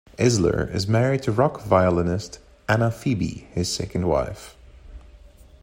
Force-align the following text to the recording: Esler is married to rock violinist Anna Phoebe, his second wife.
Esler 0.17 0.73
is 0.73 0.87
married 0.87 1.21
to 1.21 1.31
rock 1.31 1.61
violinist 1.61 2.39
Anna 2.67 2.89
Phoebe, 2.89 3.47
his 3.53 3.71
second 3.71 4.07
wife. 4.07 4.57